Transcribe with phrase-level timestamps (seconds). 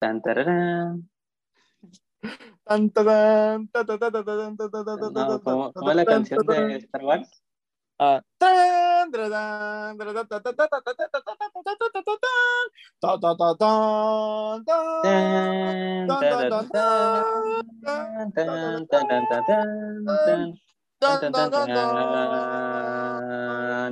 [0.00, 1.10] Tan tararán.
[2.64, 3.68] Tan tararán.
[5.12, 7.42] No, ¿cómo, ¿Cómo es la canción de Star Wars?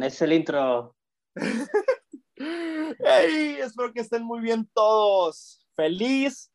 [0.02, 0.96] Es el intro.
[1.36, 5.68] hey, espero que estén muy bien todos.
[5.79, 6.50] Feliz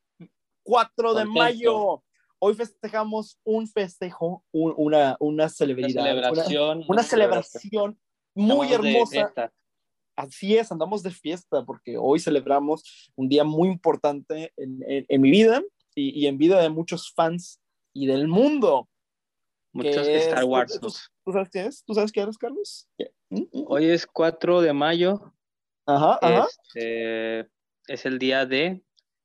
[0.64, 2.02] 4 de mayo.
[2.38, 6.84] Hoy festejamos un festejo, un- una, una Una celebridad, una, celebración.
[6.86, 7.98] una celebración
[8.34, 9.32] muy hermosa.
[10.14, 15.20] Así es, andamos de fiesta porque hoy celebramos un día muy importante en, en- en
[15.22, 15.62] mi vida
[15.94, 17.60] y, y en vida de muchos fans
[17.94, 18.86] y del mundo.
[19.72, 20.78] Muchos Star Wars.
[20.78, 20.92] ¿Tú,
[21.24, 21.82] tú sabes quién es?
[21.82, 22.86] ¿Tú sabes quién eres, Carlos?
[23.30, 23.38] ¿Mm?
[23.38, 23.64] ¿Mm?
[23.68, 25.32] Hoy es 4 de mayo.
[25.86, 26.46] Ajá, ajá.
[26.74, 27.48] Este,
[27.88, 28.82] es el día de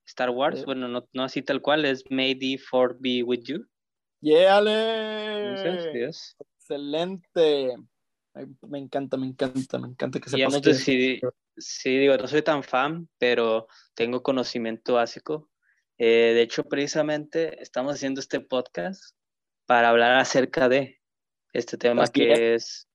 [0.10, 0.66] Star Wars.
[0.66, 3.66] Bueno, no, no así tal cual, es May the Fourth be with you.
[4.22, 6.36] Entonces, Dios.
[6.58, 7.76] Excelente.
[8.34, 12.64] Ay, Me encanta, me encanta, me encanta que que- decidido, sí, digo, no soy tan
[12.64, 15.50] fan, pero tengo conocimiento básico.
[15.98, 19.16] Eh, de hecho, precisamente estamos haciendo este podcast
[19.66, 21.00] para hablar acerca de
[21.54, 22.88] este tema Así que es,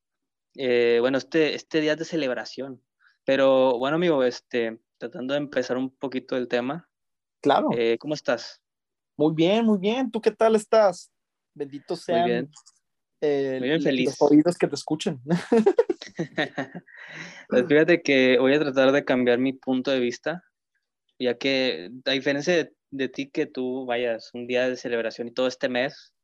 [0.54, 2.82] eh, bueno, este, este día de celebración.
[3.24, 6.88] Pero bueno, amigo, este, tratando de empezar un poquito el tema,
[7.44, 7.68] Claro.
[7.76, 8.62] eh, ¿cómo estás?
[9.18, 10.10] Muy bien, muy bien.
[10.10, 11.12] ¿Tú qué tal estás?
[11.54, 12.50] Bendito sean bien.
[13.20, 14.06] eh, Muy bien, feliz.
[14.18, 15.20] los oídos que te escuchen.
[17.48, 20.42] Pues fíjate que voy a tratar de cambiar mi punto de vista,
[21.18, 25.32] ya que a diferencia de, de ti que tú vayas un día de celebración y
[25.32, 26.14] todo este mes,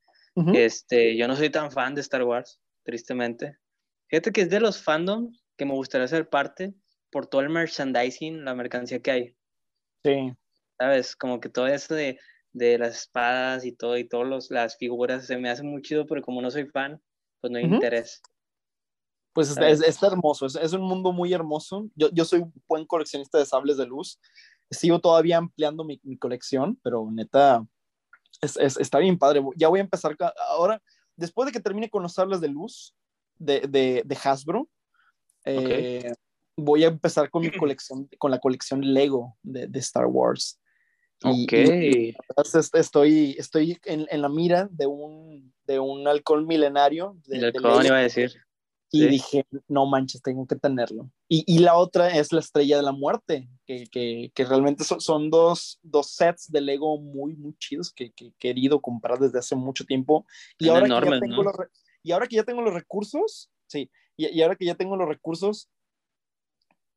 [0.55, 3.59] este, yo no soy tan fan de Star Wars, tristemente.
[4.09, 6.73] Fíjate que es de los fandoms que me gustaría ser parte
[7.11, 9.37] por todo el merchandising, la mercancía que hay,
[10.05, 10.33] Sí.
[10.81, 11.15] ¿Sabes?
[11.15, 12.19] Como que todo eso de,
[12.53, 16.23] de las espadas y todo, y todas las figuras, se me hace muy chido, pero
[16.23, 17.01] como no soy fan,
[17.41, 17.75] pues no hay Ujú.
[17.75, 18.23] interés.
[19.35, 19.81] Pues es, ¿Sabes?
[19.83, 21.89] es- está hermoso, es, es un mundo muy hermoso.
[21.95, 24.19] Yo, yo soy un buen coleccionista de sables de luz.
[24.71, 27.65] Sigo todavía ampliando mi, mi colección, pero neta,
[28.41, 29.43] es, es- está bien padre.
[29.57, 30.17] Ya voy a empezar
[30.49, 30.83] ahora,
[31.15, 32.95] después de que termine con los sables de luz
[33.39, 34.67] de, de, de Hasbro,
[35.45, 36.13] eh,
[36.57, 40.59] voy a empezar con mi colección, con la colección Lego de, de Star Wars.
[41.23, 41.53] Y- Ok.
[41.53, 42.17] y-
[42.75, 47.17] estoy, estoy en, en la mira de un, de un alcohol milenario.
[47.27, 47.87] De, El de halcón Lego.
[47.87, 48.33] iba a decir.
[48.93, 49.07] Y Sí.
[49.07, 51.09] dije, no manches, tengo que tenerlo.
[51.29, 55.01] Y, y la otra es la Estrella de la Muerte, que, que, que realmente son,
[55.01, 59.39] son dos, dos sets de Lego muy, muy chidos que, que he querido comprar desde
[59.39, 60.27] hace mucho tiempo.
[60.59, 61.53] Y ahora, enormes, que ya tengo ¿no?
[61.53, 61.69] los,
[62.03, 65.07] y ahora que ya tengo los recursos, sí, y, y ahora que ya tengo los
[65.07, 65.69] recursos,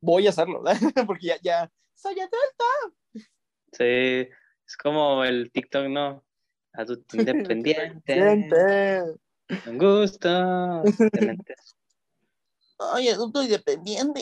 [0.02, 0.64] voy a hacerlo,
[1.08, 2.98] porque ya, ya, soy adulto.
[3.74, 4.30] Sí,
[4.66, 6.24] es como el TikTok, ¿no?
[6.74, 9.04] Adulto independiente.
[9.68, 10.30] Un gusto.
[12.94, 14.22] Ay, adulto independiente.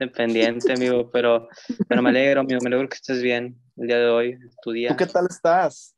[0.00, 1.48] Independiente, amigo, pero,
[1.88, 4.90] pero me alegro, amigo, me alegro que estés bien el día de hoy, tu día.
[4.90, 5.96] ¿Tú qué tal estás?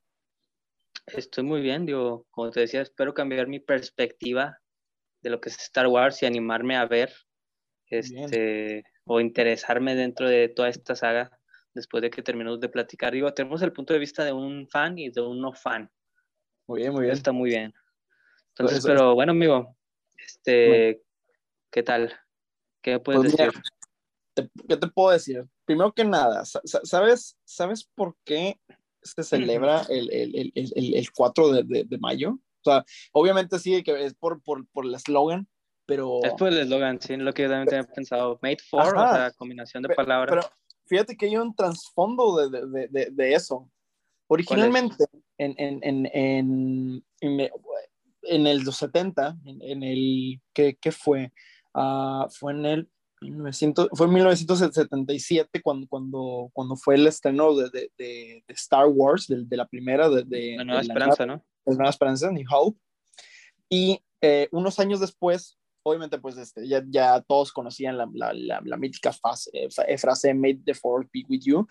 [1.07, 4.59] Estoy muy bien, digo, como te decía, espero cambiar mi perspectiva
[5.23, 7.13] de lo que es Star Wars y animarme a ver
[7.87, 11.40] este o interesarme dentro de toda esta saga
[11.75, 13.13] después de que terminemos de platicar.
[13.13, 15.91] Digo, tenemos el punto de vista de un fan y de un no fan.
[16.67, 17.13] Muy bien, muy bien.
[17.13, 17.73] está muy bien.
[18.51, 19.77] Entonces, Eso- pero bueno, amigo,
[20.19, 21.03] este,
[21.71, 22.13] ¿qué tal?
[22.83, 23.53] ¿Qué puedes Pues decir?
[24.69, 25.45] ¿qué te puedo decir?
[25.65, 28.59] Primero que nada, sa- sa- ¿sabes, ¿sabes por qué
[29.03, 32.31] se celebra el, el, el, el- el- el 4 de, de- de mayo?
[32.33, 35.49] O sea, obviamente sí, que es por, por, por el eslogan,
[35.87, 38.39] pero, Es por el eslogan, sí, lo que yo también tenía pensado.
[38.43, 39.11] Made for, Ajá.
[39.11, 40.47] o sea, combinación de palabras.
[40.47, 40.55] pero
[40.91, 43.71] fíjate que hay un trasfondo de, de, de, de- eso.
[44.27, 45.05] Originalmente,
[45.39, 47.05] en, en, en, en,
[48.23, 51.33] en, el los 70, en, el, ¿qué, qué fue?
[51.75, 52.91] Ah, fue en el
[53.23, 59.45] 1900, fue en 1977 cuando, cuando, cuando fue el estreno de, de, Star Wars, de,
[59.45, 61.45] de la primera, de, de, la nueva esperanza, ¿no?
[61.67, 62.79] la Nueva Esperanza, New Hope.
[63.69, 68.61] Y eh, unos años después, obviamente, pues este, ya, ya todos conocían la, la, la,
[68.65, 71.67] la mítica frase, eh, eh, frase Made the Fourth be with you,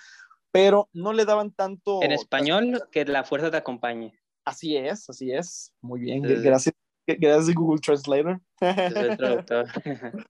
[0.51, 2.01] pero no le daban tanto.
[2.01, 4.13] En español, que la fuerza te acompañe.
[4.45, 5.73] Así es, así es.
[5.81, 6.35] Muy bien, Sí.
[6.41, 6.75] gracias.
[7.07, 8.39] Gracias, Google Translator.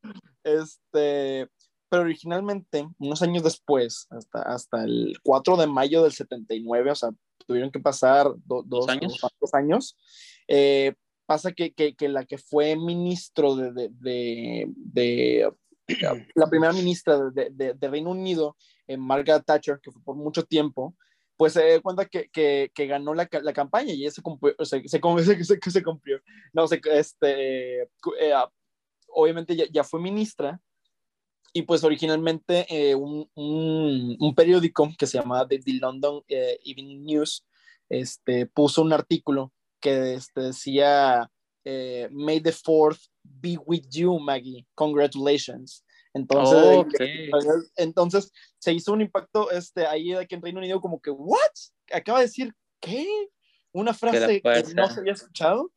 [0.44, 1.48] Este,
[1.90, 7.10] pero originalmente, unos años después, hasta, hasta el 4 de mayo del 79, o sea,
[7.46, 9.18] tuvieron que pasar do- dos, años?
[9.22, 9.98] dos- dos años,
[10.48, 10.94] eh,
[11.30, 15.54] pasa que, que, que la que fue ministro de, de, de, de-
[16.34, 20.96] la primera ministra de, Reino Unido, eh, Margaret Thatcher, que fue por mucho tiempo,
[21.38, 24.24] pues se da cuenta que, que, que ganó la, la, campaña y eso
[24.64, 26.20] se, se, se, se, cumplió.
[26.52, 27.88] No este, eh,
[29.10, 30.60] obviamente ya, ya, fue ministra
[31.54, 36.60] y pues originalmente eh, un, un, un, periódico que se llamaba The, The London eh,
[36.66, 37.46] Evening News
[37.88, 41.30] este, puso un artículo que este, decía
[41.66, 44.66] eh, May the 4th be with you, Maggie.
[44.76, 45.84] Congratulations.
[46.14, 46.86] Entonces, oh,
[47.76, 51.38] entonces se hizo un impacto este, ahí aquí en Reino Unido como que, ¿what?
[51.94, 53.08] Acaba de decir, ¿qué?
[53.72, 55.72] Una frase que no se había escuchado.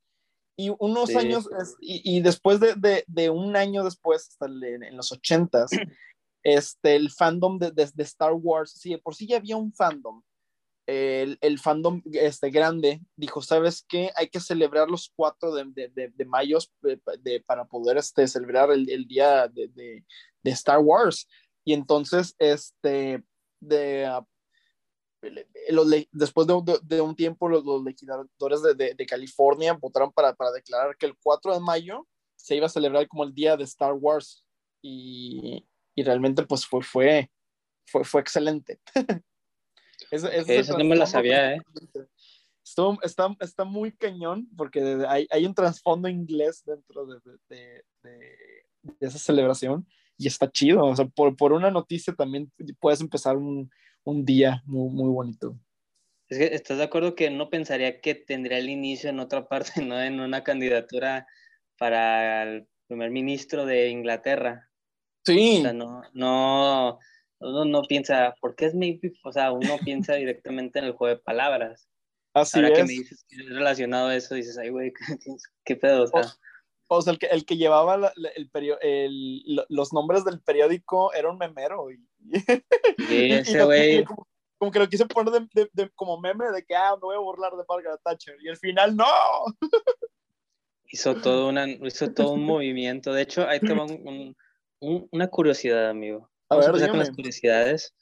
[0.57, 1.49] Y unos años,
[1.81, 5.71] y, y, después de, de, de, un año después, hasta en, los ochentas,
[6.43, 10.23] este, el fandom de, de, Star Wars, sí, por sí ya había un fandom,
[10.87, 14.11] el, el, fandom este, grande dijo, ¿sabes qué?
[14.17, 16.59] Hay que celebrar los 4 de, de, de mayo
[17.47, 20.05] para poder este, celebrar el, el día de,
[20.45, 21.29] Star Wars.
[21.65, 23.23] Y entonces, este,
[23.61, 24.27] de, uh,
[25.71, 31.07] los, después de, un tiempo, los, los legisladores de, California votaron para, para declarar que
[31.07, 34.45] el 4 de mayo se iba a celebrar como el día de Star Wars.
[34.83, 35.65] Y,
[35.95, 37.31] y realmente, pues fue, fue,
[37.87, 38.81] fue, fue excelente.
[40.11, 41.63] Eso, no me lo sabía, ¿eh?
[43.03, 47.19] está, está, muy cañón porque hay, hay un trasfondo inglés dentro de,
[47.49, 48.37] de, de,
[49.01, 50.85] esa celebración y está chido.
[50.85, 52.51] O sea, por, por una noticia también
[52.81, 53.71] puedes empezar un,
[54.05, 55.59] un día muy, muy bonito.
[56.29, 59.73] Es que, ¿Estás de acuerdo que no pensaría que tendría el inicio en otra parte,
[59.85, 61.27] no en una candidatura
[61.79, 64.69] para el primer ministro de Inglaterra?
[65.25, 65.59] Sí.
[65.59, 66.99] O sea, no, no,
[67.43, 69.13] uno no piensa, ¿por qué es maybe?
[69.25, 71.89] O sea, uno piensa directamente en el juego de palabras.
[72.35, 72.79] Así Ahora es.
[72.79, 74.93] que me dices que es relacionado a eso, dices, ay, güey,
[75.65, 76.05] ¿qué, pedo?
[76.05, 76.23] O sea,
[76.89, 78.51] o, sea el, que, el que llevaba la, el
[78.81, 81.89] el, los nombres del periódico era un memero.
[83.11, 84.05] Y, ese güey.
[84.05, 84.29] Como,
[84.59, 87.21] como, que lo quise poner de, de, como meme de que, ah, me voy a
[87.21, 88.37] burlar de Margaret Thatcher.
[88.41, 89.07] Y al final, ¡no!
[90.87, 93.13] hizo todo, una, hizo todo un movimiento.
[93.13, 94.37] De hecho, ahí tengo un,
[94.81, 96.32] un, una curiosidad, amigo.
[96.53, 97.95] A ver, con las curiosidades.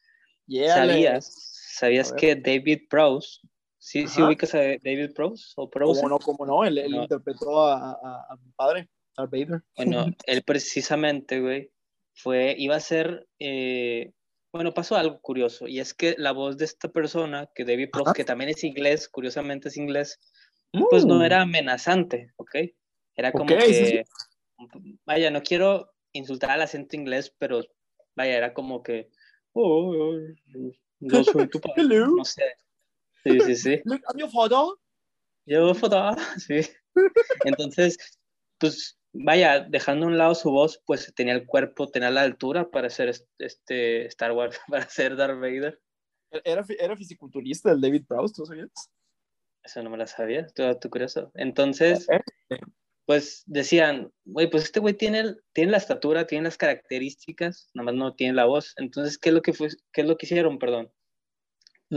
[0.46, 3.40] ¿Sabías, ¿sabías que David Prowse,
[3.78, 6.00] sí, sí ubicas a David Prowse o Prowse?
[6.00, 6.64] ¿Cómo no, cómo no?
[6.64, 9.62] Él, él interpretó a, a, a, mi padre, a Vader.
[9.76, 11.70] Bueno, él precisamente, güey,
[12.12, 14.12] fue, iba a ser, eh,
[14.52, 18.12] bueno, pasó algo curioso, y es que la voz de esta persona, que David Prowse,
[18.14, 20.18] que también es inglés, curiosamente es inglés,
[20.90, 21.22] pues no mm.
[21.22, 22.56] era amenazante, ¿ok?
[23.16, 24.04] Era como que,
[25.04, 27.62] vaya, no quiero insultar al acento inglés, pero
[28.14, 29.10] vaya, era como que,
[29.52, 29.94] oh,
[31.00, 32.44] yo soy tu padre, no sé.
[33.24, 33.82] Sí, sí, sí.
[33.84, 34.76] I'm your father.
[35.46, 36.60] Yo father, sí.
[37.44, 37.98] Entonces,
[38.58, 42.70] pues, vaya, dejando a un lado su voz, pues tenía el cuerpo, tenía la altura
[42.70, 45.80] para ser este Star Wars, para ser Darth Vader.
[46.44, 48.70] Era, era fisiculturista el David Prowse, ¿tú sabías?
[49.62, 51.30] Eso no me lo sabía, todo curioso.
[51.34, 52.06] Entonces,
[53.10, 57.94] pues decían, güey, pues este güey tiene, tiene la estatura, tiene las características, nada más
[57.96, 58.72] no tiene la voz.
[58.76, 60.60] Entonces, ¿qué es lo que, fue, qué es lo que hicieron?
[60.60, 60.92] Perdón.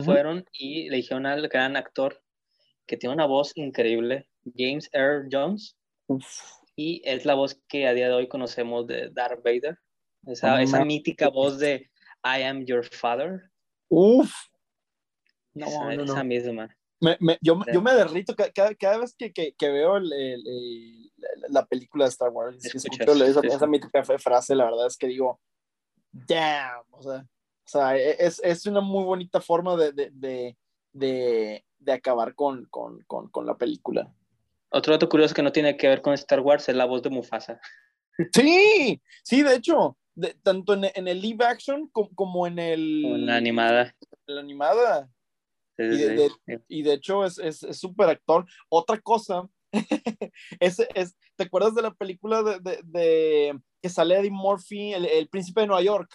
[0.03, 2.19] Fueron y le dijeron al gran actor
[2.87, 4.27] que tiene una voz increíble,
[4.57, 5.77] James Earl Jones,
[6.75, 9.77] y es la voz que a día de hoy conocemos de Darth Vader,
[10.25, 11.91] esa, esa mítica voz de
[12.23, 13.51] I am your father.
[13.89, 14.33] Uf.
[15.53, 16.75] No, esa, no, esa misma.
[17.03, 21.11] Me, me, yo, yo, me derrito cada, cada vez que, que, que veo el, el,
[21.49, 22.63] la película de Star Wars.
[22.63, 25.41] Escucho esa, esa, mítica frase, la verdad es que digo,
[26.13, 30.57] damn, o sea, o sea e, es, es, una muy bonita forma de, de,
[30.93, 34.09] de, de acabar con, con, con, con, la película.
[34.69, 37.09] Otro dato curioso que no tiene que ver con Star Wars es la voz de
[37.09, 37.59] Mufasa.
[38.31, 39.97] Sí, sí, de hecho,
[40.43, 43.03] tanto en, en, el live action como, como en el...
[43.03, 43.95] en la animada.
[44.27, 45.12] En la animada
[45.77, 46.31] y, de,
[46.67, 47.35] y, de, hecho es
[47.71, 48.45] súper es, actor.
[48.69, 49.47] Otra cosa,
[50.59, 55.27] es, es, ¿te acuerdas de la película de, de que sale Eddie Murphy, el, el,
[55.27, 56.11] príncipe de Nueva York?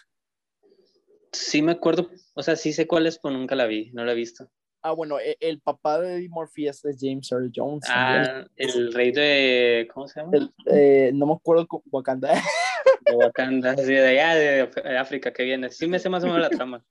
[1.32, 4.12] Sí me acuerdo, o sea, sí sé cuál es, pero nunca la vi, no la
[4.12, 4.48] he visto.
[4.80, 7.84] Ah, bueno, el, el papá de Eddie Murphy es, James Earl Jones.
[7.88, 10.52] Ah, el rey de, ¿cómo se llama?
[10.66, 12.32] Eh, no me acuerdo, Wakanda.
[13.04, 15.70] De Wakanda, sí, de allá, de África que viene.
[15.70, 16.84] Sí me sé más o menos la trama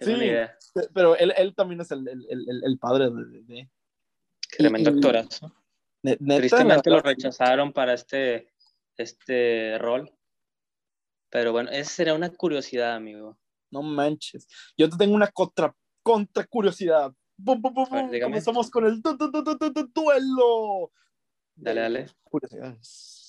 [0.00, 3.42] sí, pero él, él, también es el, el, el padre de...
[3.42, 3.70] de...
[4.56, 5.54] Tremendo actorazo.
[6.02, 8.52] Tristemente lo rechazaron para este,
[8.96, 10.10] este rol.
[11.28, 13.38] Pero bueno, esa sería una curiosidad, amigo.
[13.70, 14.48] No manches.
[14.76, 17.12] Yo te tengo una contra, contra curiosidad.
[17.36, 20.92] ¡Bum, bum, bum, Comenzamos con el duelo.
[21.54, 22.06] Dale, dale.
[22.22, 23.19] Curiosidades.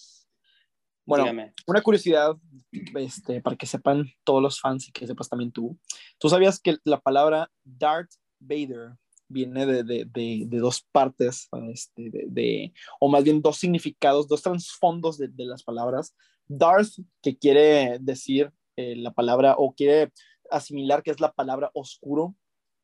[1.17, 2.37] Bueno, una curiosidad,
[2.71, 5.77] este, para que sepan todos los fans y que sepas también tú.
[6.17, 8.93] ¿Tú sabías que la palabra Darth Vader
[9.27, 14.41] viene de, de, de, de dos partes, este, de, o más bien dos significados, dos
[14.41, 16.15] trasfondos de, las palabras.
[16.47, 20.11] Darth, que quiere decir eh, la palabra, o quiere
[20.49, 22.35] asimilar que es la palabra oscuro,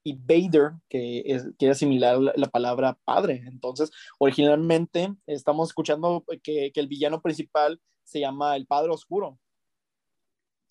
[0.04, 3.44] y Vader, que es, quiere asimilar la, palabra padre.
[3.46, 9.38] Entonces, originalmente estamos escuchando que, que, el villano principal se llama el Padre Oscuro.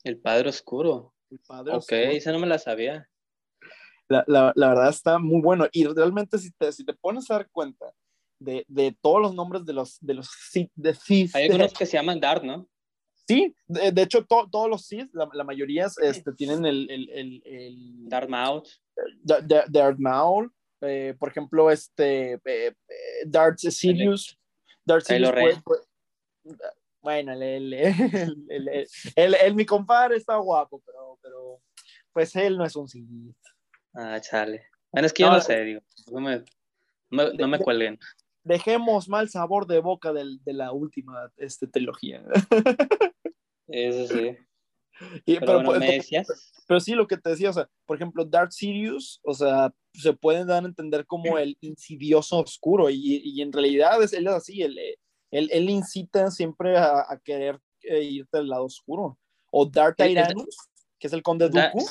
[0.03, 1.15] El Padre Oscuro.
[1.31, 3.09] El Padre ok, esa no me la sabía.
[4.09, 5.67] La, la, la, verdad está muy bueno.
[5.73, 7.93] Y realmente, si te, si te pones a dar cuenta
[8.39, 10.31] de, de todos los nombres de los de los
[10.75, 12.69] de Sith, Hay algunos que se llaman Darth, ¿no?
[13.27, 17.43] Sí, de, de hecho, todos los Sith, la, la mayoría este, tienen el, el, el,
[17.45, 18.63] el Darth Maul.
[19.25, 20.53] Darth Maul.
[20.83, 22.75] Eh, por ejemplo, este eh, eh,
[23.27, 24.39] Darth Sidious.
[24.85, 25.63] Darth Sidious
[27.09, 31.61] el, el, el, mi compadre está guapo, pero, pero
[32.13, 33.07] pues él no es un Sith.
[33.95, 34.67] Ah, chale.
[34.93, 35.81] Bueno, es que yo no, sé, digo.
[36.11, 36.45] No me,
[37.11, 37.99] no, me cuelguen.
[38.45, 42.23] Dejemos mal sabor de boca del, de la última este, trilogía.
[43.69, 44.37] Eso sí.
[45.27, 46.27] pero, pues, ¿me decías?
[46.67, 50.13] pero sí, lo que te decía, o sea, por ejemplo, Dark Sirius, o sea, se
[50.13, 54.33] puede dar a entender como el insidioso oscuro, y, y en realidad es, él es
[54.33, 54.79] así, él,
[55.37, 59.19] él, él incita siempre a, a querer eh, irte al lado oscuro.
[59.51, 60.57] O Dark Tyrannus,
[60.99, 61.85] que es el conde Dooku.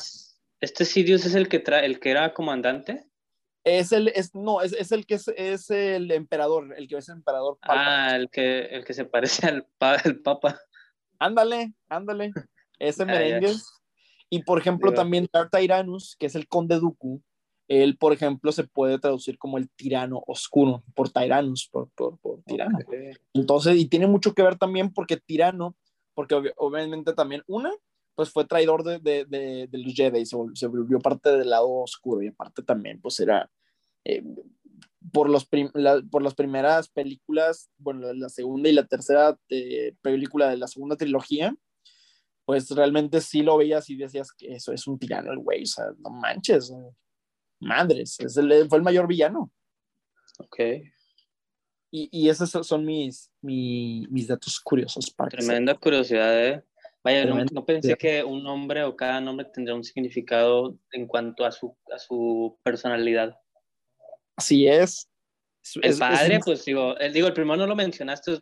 [0.60, 3.06] ¿Este Sidious es el que, tra el que era comandante?
[3.64, 7.10] Es el, es, no, es, es el que es, es, el emperador, el que es
[7.10, 7.58] el emperador.
[7.62, 10.60] Ah, el que, el que se parece al, pa, papa.
[11.20, 12.32] Ándale, ándale.
[12.80, 13.54] Ese ah, merengue.
[14.30, 17.22] y por ejemplo, también Dark Tyrannus, que es el conde Dooku,
[17.68, 22.44] él, por ejemplo, se puede traducir como el tirano oscuro, por Tyrannus, por, por, por
[22.44, 22.78] tirano.
[23.34, 25.76] Entonces, y tiene mucho que ver también porque tirano,
[26.14, 27.72] porque obviamente también, una,
[28.16, 31.70] pues fue traidor de, de, de, de los Jedi, se, se, volvió parte del lado
[31.70, 33.50] oscuro y aparte también, pues era,
[34.06, 34.24] eh,
[35.12, 40.50] por, los la, por las primeras películas, bueno, la segunda y la tercera eh, película
[40.50, 41.56] de la segunda trilogía,
[42.46, 45.68] pues realmente sí lo veías y decías que eso es un tirano el güey, o
[45.68, 46.72] sea, no manches,
[47.60, 49.52] madres, es el, fue el mayor villano.
[50.40, 50.60] Ok.
[51.92, 55.10] Y, y esos son mis, mis, mis datos curiosos.
[55.12, 56.64] Para Tremenda curiosidad, ¿eh?
[57.04, 61.52] Vaya, no, pensé que un nombre o cada nombre tendría un significado en cuanto a
[61.52, 63.40] su, a su personalidad.
[64.36, 65.08] Así es.
[65.82, 68.40] El padre, pues digo el, digo, el primero no lo mencionaste,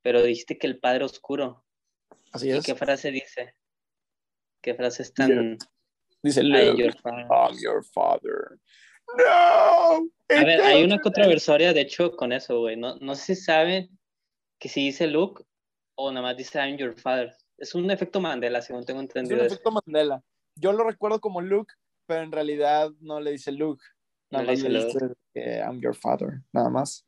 [0.00, 1.64] pero dijiste que el padre oscuro.
[2.32, 2.64] Así es.
[2.64, 3.54] ¿Qué frase dice?
[4.62, 5.58] ¿Qué frase es tan...
[6.26, 6.92] Dice, I'm your,
[7.30, 8.58] I'm your father.
[9.16, 10.08] No.
[10.28, 12.76] A ver, hay una controversia, de hecho, con eso, güey.
[12.76, 13.88] No, no se sabe
[14.58, 15.44] que si dice Luke
[15.94, 17.32] o nada más dice I'm your father.
[17.58, 19.36] Es un efecto Mandela, según tengo entendido.
[19.36, 20.20] Es un efecto Mandela.
[20.56, 21.72] Yo lo recuerdo como Luke,
[22.06, 23.84] pero en realidad no le dice Luke.
[24.30, 24.98] Nada no más le dice,
[25.32, 27.06] que I'm your father, nada más.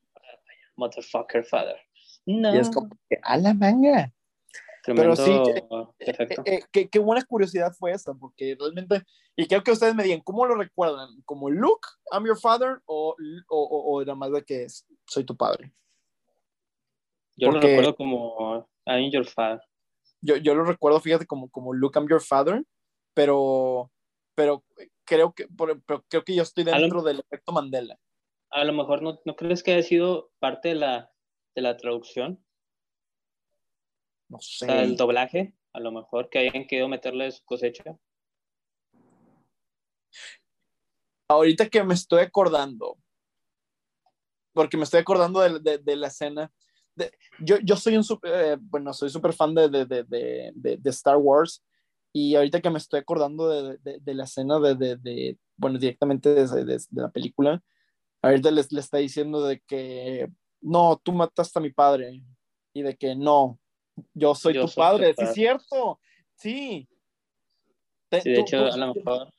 [0.76, 1.76] Motherfucker father.
[2.24, 2.54] No.
[2.54, 4.12] Y es como que a la manga.
[4.94, 5.30] Pero sí,
[5.98, 9.02] eh, eh, qué buena curiosidad fue esa, porque realmente,
[9.36, 11.08] y creo que ustedes me digan, ¿cómo lo recuerdan?
[11.24, 13.14] ¿Como Luke, I'm your father, o,
[13.48, 14.66] o, o, nada más de que
[15.06, 15.72] soy tu padre?
[17.36, 19.60] Yo lo recuerdo como I'm your father
[20.20, 22.64] yo, yo lo recuerdo, fíjate, como, como Look, I'm Your Father,
[23.14, 23.90] pero,
[24.34, 24.64] pero
[25.04, 27.98] creo que, pero creo que yo estoy dentro del efecto Mandela.
[28.50, 31.10] A lo mejor no, no crees que haya sido parte de la,
[31.54, 32.44] de la traducción.
[34.28, 34.64] No sé.
[34.64, 37.98] O sea, el doblaje, a lo mejor que hayan querido meterle su cosecha.
[41.28, 42.98] Ahorita que me estoy acordando,
[44.52, 46.52] porque me estoy acordando de, de, de la escena,
[47.40, 51.62] yo, yo soy un, eh, bueno, soy súper fan de, de, de, de, Star Wars
[52.12, 57.62] y ahorita que me estoy acordando de, la escena de, bueno, directamente de, la película,
[58.22, 60.28] ahorita les, le está diciendo de que,
[60.60, 62.22] no, tú mataste a mi padre
[62.72, 63.58] y de que no,
[64.14, 66.00] yo soy tu padre, sí es cierto,
[66.34, 66.88] sí.
[68.22, 69.32] sí de hecho, a lo mejor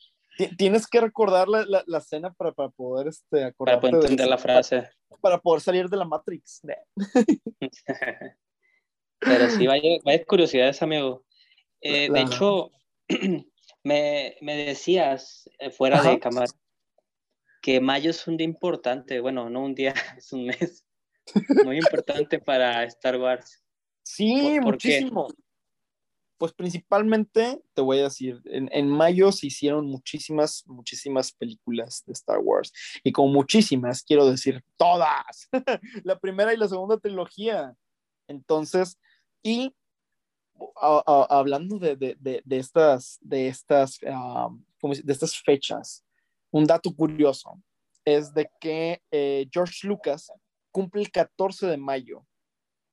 [0.58, 3.82] tienes que recordar la, la, la escena para, para, poder este, acordarte.
[3.82, 4.90] Para poder entender la frase.
[5.22, 6.62] Para, poder salir de la Matrix.
[9.20, 11.26] Pero sí, vaya, vaya curiosidades, amigo.
[11.82, 12.72] Eh, de hecho,
[13.84, 16.48] me, me decías eh, fuera de cámara
[17.62, 19.20] que mayo es un día importante.
[19.20, 20.86] Bueno, no un día, es un mes
[21.66, 23.62] muy importante para Star Wars.
[24.10, 25.28] Sí, muchísimo.
[26.40, 32.40] Pues principalmente, te voy a decir, en, mayo se hicieron muchísimas, muchísimas películas de Star
[32.40, 32.74] Wars.
[33.04, 35.48] Y con muchísimas, quiero decir, todas.
[36.04, 37.76] la primera y la segunda trilogía.
[38.28, 38.98] Entonces,
[39.44, 39.76] y
[40.76, 46.04] hablando de, de, de, estas, de estas, de estas fechas,
[46.50, 47.62] un dato curioso
[48.06, 50.32] es de que eh, George Lucas
[50.72, 52.26] cumple el 14 de mayo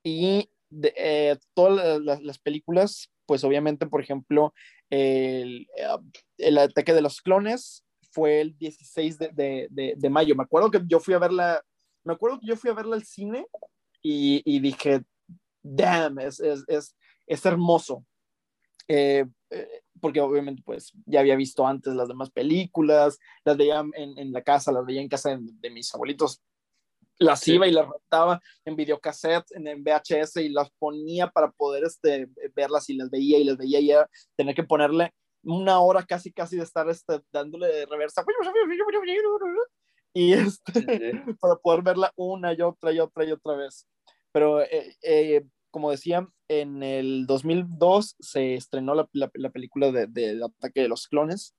[0.04, 4.54] y de, eh, todas las, películas, pues obviamente, por ejemplo,
[4.90, 5.66] el,
[6.38, 10.34] el, ataque de los clones fue el 16 de, de, de, mayo.
[10.34, 11.62] Me acuerdo que yo fui a verla,
[12.04, 13.46] me acuerdo que yo fui a verla al cine
[14.02, 15.02] y, y dije,
[15.62, 16.96] damn, es, es, es,
[17.26, 18.04] es hermoso.
[18.88, 24.18] Eh, eh, porque obviamente pues ya había visto antes las demás películas, las veía en,
[24.18, 26.42] en la casa, las veía en casa de, mis abuelitos,
[27.18, 31.84] las iba y las rentaba en videocassette, en, en, VHS y las ponía para poder
[31.84, 36.02] este, verlas y las veía y las veía y ya tener que ponerle una hora
[36.04, 38.24] casi casi de estar este, dándole de reversa
[40.16, 40.72] y este,
[41.40, 43.86] para poder verla una y otra y otra y otra vez.
[44.32, 50.42] Pero eh, eh, como decía, en el 2002 se estrenó la, la, película del de,
[50.42, 51.54] ataque de los clones.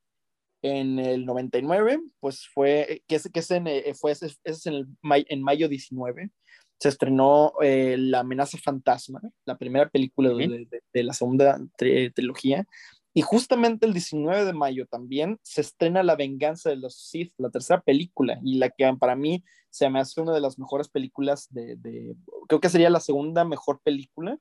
[0.70, 4.74] En el 99, pues fue, que es, que es en, eh, fue, es, es en,
[4.74, 6.32] el, en mayo 19,
[6.80, 12.66] se estrenó eh, La amenaza fantasma, la primera película de, de, la segunda trilogía.
[13.14, 17.50] Y justamente el 19 de mayo también se estrena La venganza de los Sith, la
[17.50, 21.48] tercera película, y la que para mí se me hace una de las mejores películas
[21.52, 22.16] de,
[22.48, 24.38] creo que sería la segunda mejor película.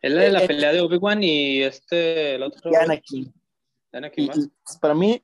[0.00, 2.70] Es la de la eh, eh, pelea de Obi-Wan y este, el otro.
[2.78, 3.32] Anakin.
[3.92, 5.22] Anakin pues, para mí,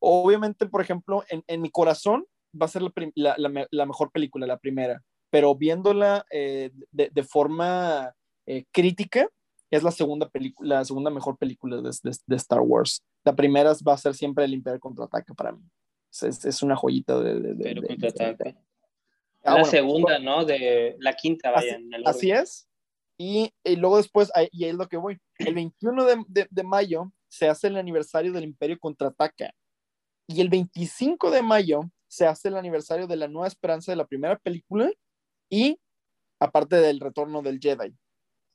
[0.00, 2.26] obviamente, por ejemplo, en, en mi corazón
[2.60, 7.22] va a ser la, la, la, mejor película, la primera, pero viéndola eh, de, de,
[7.22, 8.12] forma
[8.72, 9.28] crítica,
[9.70, 11.90] es la segunda película, la segunda mejor película de,
[12.26, 13.04] de, Star Wars.
[13.24, 15.62] La primera va a ser siempre el Imperio contraataque para mí.
[16.10, 18.56] Es, es, una joyita de, contraataque.
[19.44, 20.44] Ah, la segunda, ¿no?
[20.44, 21.78] De la quinta, vaya.
[22.04, 22.68] Así, es.
[23.16, 25.18] Y, y, luego después, y ahí es lo que voy.
[25.38, 29.52] El 21 de, de, mayo se hace el aniversario del Imperio Contraataca.
[30.30, 34.06] Y el 25 de mayo se hace el aniversario de la Nueva Esperanza de la
[34.06, 34.90] primera película
[35.48, 35.80] y
[36.38, 37.92] aparte del retorno del Jedi.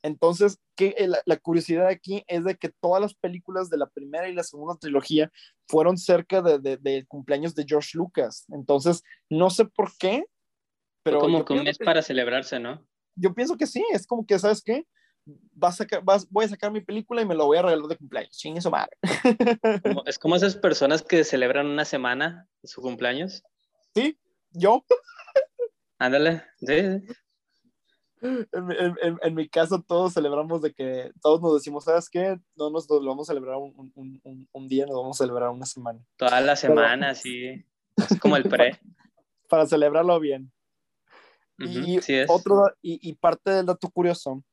[0.01, 3.89] Entonces, que, eh, la, la, curiosidad aquí es de que todas las películas de la
[3.89, 5.31] primera y la segunda trilogía
[5.67, 8.45] fueron cerca del de, de cumpleaños de George Lucas.
[8.53, 10.23] Entonces, no sé por qué,
[11.03, 12.88] pero como que un mes para celebrarse, ¿no?
[13.15, 14.88] Yo pienso que sí, es como que, ¿sabes qué?
[15.53, 17.88] Vas a sacar, vas, voy a sacar mi película y me lo voy a regalar
[17.88, 18.38] de cumpleaños.
[18.38, 18.95] Ching, eso madre.
[20.05, 23.43] es como esas personas que celebran una semana su cumpleaños.
[23.95, 24.19] Sí,
[24.51, 24.85] yo.
[25.97, 26.73] Ándale, sí.
[28.21, 32.39] En, en, en, mi caso, todos celebramos de que todos nos decimos, ¿sabes qué?
[32.55, 35.65] No nos lo vamos a celebrar un, un, un, día, nos vamos a celebrar una
[35.65, 35.99] semana.
[36.17, 37.63] Toda la semana, sí.
[37.97, 38.79] Es como el pre.
[39.47, 40.51] para celebrarlo bien
[41.57, 44.43] y, otro, y, parte del dato curioso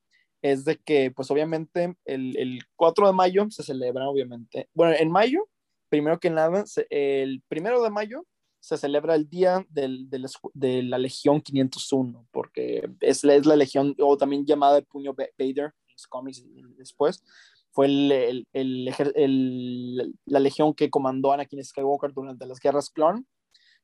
[0.43, 5.11] es de que, pues obviamente, el, el, 4 de mayo se celebra, obviamente, bueno, en
[5.11, 5.49] mayo,
[5.89, 8.27] primero que nada, el primero de mayo
[8.61, 13.95] se celebra el día del, del, de la Legión 501, porque es, es la Legión,
[13.99, 16.45] o también llamada el Puño Vader, en los cómics
[16.77, 17.23] después,
[17.73, 23.27] fue el, el, la legión que comandó Anakin Skywalker durante las guerras clon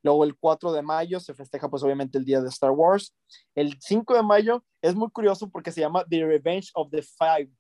[0.03, 3.15] Luego el 4 de mayo se festeja pues obviamente el día de Star Wars.
[3.55, 7.51] El 5 de mayo es muy curioso porque se llama The Revenge of the Five,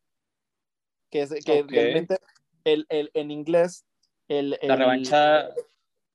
[1.10, 2.18] que es que realmente
[2.64, 3.84] el, el, en inglés
[4.28, 5.48] el, la revancha.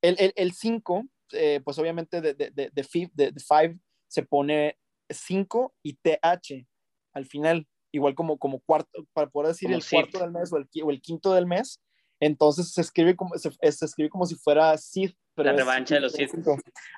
[0.02, 4.78] el 5 eh, pues obviamente de, de, de, de, five se pone
[5.10, 6.68] 5 y TH
[7.14, 10.68] al final igual como, como cuarto, para poder decir el cuarto del mes o el,
[10.84, 11.82] o el, quinto del mes,
[12.20, 16.14] entonces se escribe como, se, se escribe como si fuera Sith la revancha de los
[16.14, 16.32] Sith.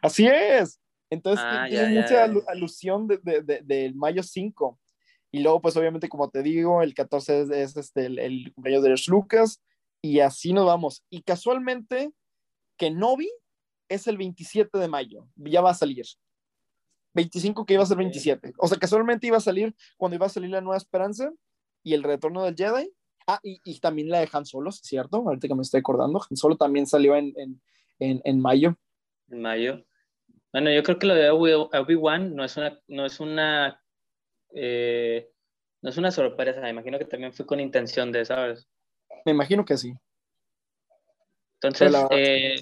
[0.02, 0.80] Así es.
[1.10, 4.80] Entonces ah, tiene mucha alusión del de, de, mayo 5.
[5.32, 9.12] Y luego, pues obviamente, como te digo, el 14 es, este, el, cumpleaños de George
[9.12, 9.62] Lucas.
[10.02, 11.04] Y así nos vamos.
[11.10, 12.12] Y casualmente,
[12.78, 13.30] que Novi
[13.90, 15.28] es el 27 de mayo.
[15.36, 16.06] Ya va a salir.
[17.14, 18.54] 25 que iba a ser 27.
[18.58, 21.32] O sea, casualmente iba a salir cuando iba a salir la Nueva Esperanza
[21.84, 22.92] y el Retorno del Jedi.
[23.28, 25.18] Ah, y, y también la de Han Solo, ¿cierto?
[25.18, 26.22] Ahorita que me estoy acordando.
[26.30, 27.62] Han Solo también salió en, en
[28.00, 28.78] en, en mayo.
[29.30, 29.86] En mayo.
[30.52, 33.84] Bueno, yo creo que lo de Obi-Wan no es una, no es una,
[34.54, 35.30] eh,
[35.82, 36.62] no es una sorpresa.
[36.62, 38.68] Me imagino que también fue con intención de, ¿sabes?
[39.26, 39.94] Me imagino que sí.
[41.62, 42.56] Entonces, eh,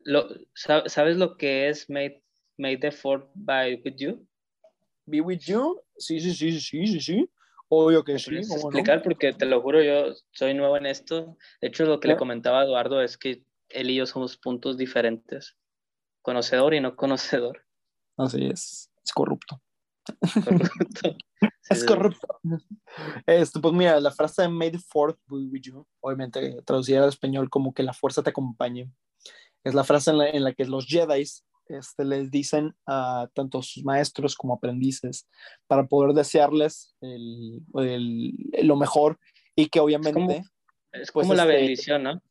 [0.00, 2.22] lo, ¿sabes lo que es Made,
[2.56, 4.26] made the Fourth by With You?
[5.06, 7.30] Be With You, sí, sí, sí, sí, sí, sí.
[7.68, 8.36] Obvio que sí.
[8.36, 11.36] explicar porque te lo juro, yo soy nuevo en esto.
[11.60, 13.42] De hecho, lo que le comentaba a Eduardo es que
[13.74, 15.56] él y yo somos puntos diferentes.
[16.22, 17.64] Conocedor y no conocedor.
[18.16, 18.90] Así es.
[19.04, 19.60] Es corrupto.
[20.44, 21.16] Corrupto.
[21.70, 22.40] es corrupto.
[23.26, 27.08] Esto, pues mira, la frase de May the Fourth be with you, obviamente traducida al
[27.08, 28.90] español como que la fuerza te acompañe.
[29.64, 31.24] Es la frase en la, que los Jedi
[31.68, 35.26] este, les dicen a tanto sus maestros como aprendices
[35.66, 37.62] para poder desearles el,
[38.62, 39.18] lo mejor
[39.56, 40.44] y que obviamente...
[40.92, 42.22] Es como, pues, la este, bendición, ¿no?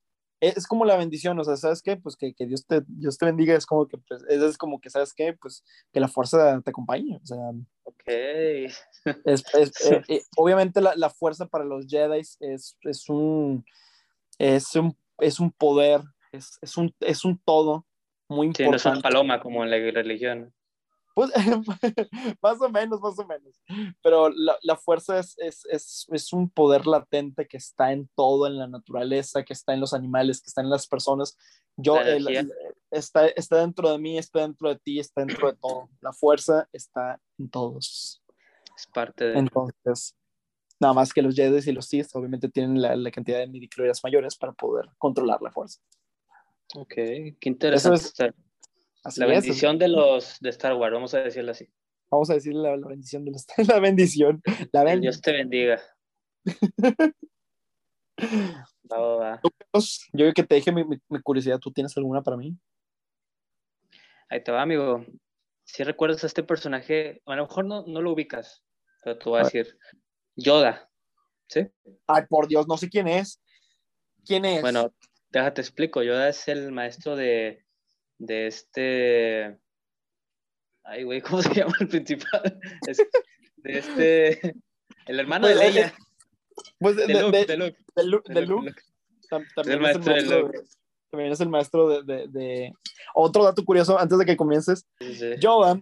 [0.49, 1.95] Es como la bendición, o sea, ¿sabes qué?
[1.95, 4.89] Pues que, que Dios, te, Dios te bendiga, es como que, pues, es, como que,
[4.89, 5.33] ¿sabes qué?
[5.33, 7.37] Pues que la fuerza te acompañe, o sea.
[7.83, 8.03] Ok.
[8.05, 8.73] Es,
[9.55, 13.65] eh, eh, obviamente la, la, fuerza para los Jedi es, es, un,
[14.37, 16.01] es, un, es un poder,
[16.31, 17.85] es, es, un, es un todo
[18.27, 18.79] muy importante.
[18.79, 20.53] Sí, no es una paloma como en la religión.
[21.13, 21.31] Pues,
[22.41, 23.61] más o menos, más o menos.
[24.01, 28.47] Pero la, la fuerza es, es, es, es, un poder latente que está en todo,
[28.47, 31.37] en la naturaleza, que está en los animales, que está en las personas.
[31.75, 31.97] Yo,
[32.91, 35.89] está, está dentro de mí, está dentro de ti, está dentro de todo.
[36.01, 38.23] La fuerza está en todos.
[38.75, 39.37] Es parte de...
[39.37, 40.15] Entonces,
[40.79, 44.03] nada más que los Jedi y los Sith obviamente tienen la, la cantidad de midichlorians
[44.03, 45.79] mayores para poder controlar la fuerza.
[46.75, 48.33] Ok, qué interesante
[49.17, 51.67] la bendición de los de Star Wars, vamos a decirlo así.
[52.09, 54.41] Vamos a decirle la, bendición de los la bendición.
[54.71, 55.81] La Dios te bendiga.
[60.13, 62.55] Yo que te dije mi, curiosidad, ¿tú tienes alguna para mí?
[64.29, 65.05] Ahí te va, amigo.
[65.63, 68.63] Si recuerdas a este personaje, a lo mejor no, no lo ubicas,
[69.03, 69.77] pero te voy a, decir
[70.35, 70.89] Yoda.
[71.47, 71.67] ¿Sí?
[72.07, 73.41] Ay, por Dios, no sé quién es.
[74.25, 74.61] ¿Quién es?
[74.61, 74.93] Bueno,
[75.29, 76.03] déjate explico.
[76.03, 77.65] Yoda es el maestro de
[78.17, 79.59] de este.
[80.83, 82.59] Ay, güey, ¿cómo se llama el principal?
[83.57, 84.55] de este.
[85.05, 85.93] El hermano de pues, Leia.
[86.79, 87.57] Pues de, de, Luke, de,
[88.05, 88.33] Luke.
[88.33, 88.73] De Luke.
[89.55, 90.51] También, es el maestro,
[91.09, 92.73] también es el maestro de,
[93.15, 94.85] Otro dato curioso, antes de que comiences.
[95.39, 95.79] Yoda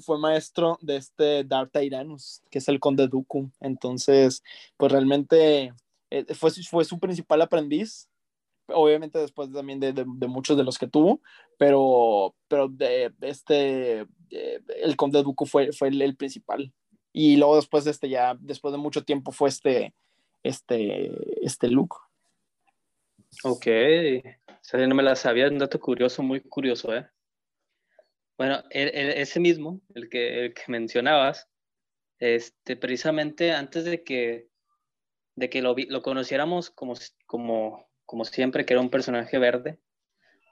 [0.00, 3.50] fue, maestro de este Darth Tyrannus, que es el conde Dooku.
[3.60, 4.42] Entonces,
[4.76, 5.72] pues realmente
[6.10, 8.08] eh, fue, fue su principal aprendiz
[8.68, 11.20] obviamente después también de, de, muchos de los que tuvo,
[11.58, 16.72] pero, pero de, este, el Conde Duco fue, fue el, principal.
[17.12, 19.94] Y luego después de este, ya, después de mucho tiempo fue este,
[20.42, 21.96] este, este Luke.
[23.44, 23.66] Ok,
[24.72, 27.08] o no me la sabía, un dato curioso, muy curioso, ¿eh?
[28.36, 31.48] Bueno, ese mismo, el que, el que mencionabas,
[32.18, 34.48] este, precisamente antes de que,
[35.36, 36.94] de que lo, lo conociéramos como,
[37.26, 39.78] como, como siempre, que era un personaje verde.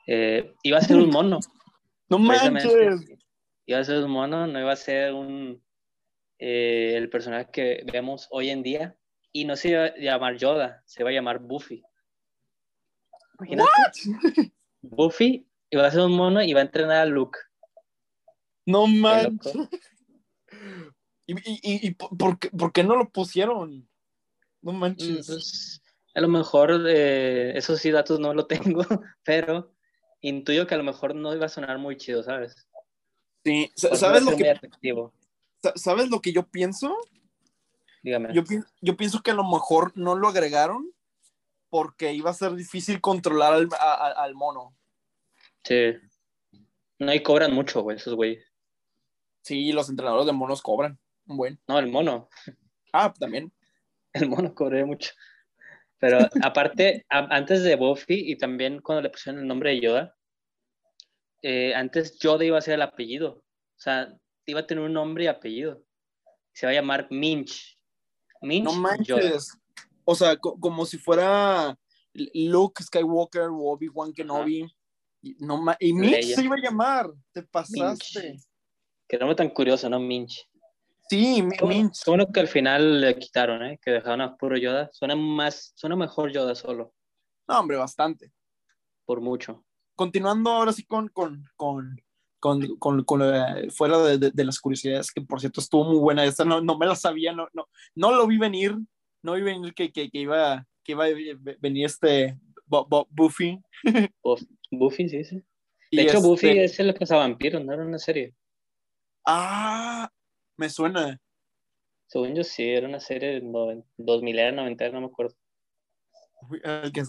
[0.06, 1.38] Eh, iba a ser un mono.
[2.10, 3.00] ¡No manches!
[3.66, 5.62] Iba a ser un mono, no iba a ser un
[6.38, 8.98] eh, el personaje que vemos hoy en día.
[9.32, 11.82] Y no se iba a llamar Yoda, se iba a llamar Buffy.
[13.38, 13.70] Imagínate.
[14.82, 17.38] Buffy iba a ser un mono y iba a entrenar a Luke.
[18.66, 19.54] No manches.
[21.26, 23.88] ¿Y, y, y, por, qué, por, qué, no lo pusieron?
[24.60, 25.26] No manches.
[25.26, 25.82] Pues,
[26.14, 28.84] a lo mejor, eh, esos sí datos no lo tengo,
[29.24, 29.74] pero
[30.20, 32.68] intuyo que a lo mejor no iba a sonar muy chido, ¿sabes?
[33.44, 34.54] Sí, ¿sabes lo que...
[35.76, 36.94] ¿Sabes lo que yo pienso?
[38.02, 38.34] Dígame.
[38.34, 38.42] Yo,
[38.82, 40.92] yo, pienso que a lo mejor no lo agregaron
[41.70, 44.76] porque iba a ser difícil controlar al, al mono.
[45.62, 45.94] Sí.
[46.98, 48.44] No, y cobran mucho, güey, esos güeyes.
[49.40, 50.98] Sí, los entrenadores de monos cobran.
[51.26, 51.60] Un buen.
[51.66, 52.28] No, el mono.
[52.92, 53.52] Ah, también.
[54.12, 55.12] El mono cobré mucho.
[56.04, 60.14] Pero aparte, antes de Buffy y también cuando le pusieron el nombre de Yoda,
[61.40, 63.36] eh, antes Yoda iba a ser el apellido.
[63.36, 64.14] O sea,
[64.44, 65.82] iba a tener un nombre y apellido.
[66.52, 67.78] Se va a llamar Minch.
[68.42, 69.56] Minch no manches.
[70.04, 71.74] O sea, como si fuera
[72.12, 74.66] Luke Skywalker o Obi-Wan Kenobi.
[75.22, 77.10] Y, no y Minch se iba a llamar.
[77.32, 78.20] Te pasaste.
[78.20, 78.44] Minch.
[79.08, 79.98] Qué nombre tan curioso, ¿no?
[79.98, 80.46] Minch.
[81.08, 82.04] Sí, Minch.
[82.06, 83.78] Bueno que al final le quitaron, ¿eh?
[83.82, 84.88] Que dejaron a puro Yoda.
[84.92, 86.94] Suena más, suena mejor Yoda solo.
[87.46, 88.32] No, hombre, bastante.
[89.04, 89.64] Por mucho.
[89.94, 92.00] Continuando ahora sí con, con, con,
[92.40, 93.22] con, con, con
[93.70, 96.24] fuera de, de, las curiosidades, que por cierto estuvo muy buena.
[96.24, 98.76] Esta no, no me la sabía, no, no, no lo vi venir.
[99.22, 101.08] No vi venir que, que, que iba, que iba a
[101.60, 103.60] venir este Buffy.
[104.70, 105.42] Buffy, sí, sí.
[105.90, 108.34] De hecho, Buffy este es el cazavampiro, no era una serie.
[109.24, 110.10] Ah,
[110.56, 111.20] me suena.
[112.06, 115.34] Según yo sí, era una serie de 2000 era 90, no me acuerdo.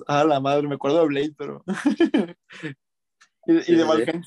[0.08, 1.64] Ah, la madre, me acuerdo de Blade, pero.
[3.46, 4.24] y, de Valheim.